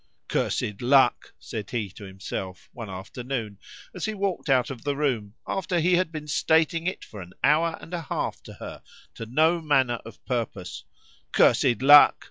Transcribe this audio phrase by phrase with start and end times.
[0.29, 3.59] ——Cursed luck!——said he to himself, one afternoon,
[3.93, 7.33] as he walked out of the room, after he had been stating it for an
[7.43, 8.81] hour and a half to her,
[9.13, 12.15] to no manner of purpose;—cursed luck!